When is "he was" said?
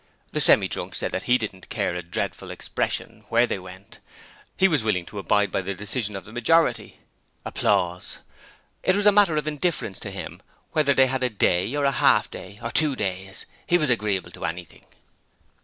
4.57-4.81, 13.67-13.91